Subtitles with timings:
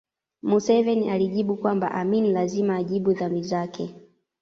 [0.41, 3.95] Museveni alijibu kwamba Amin lazima ajibu dhambi zake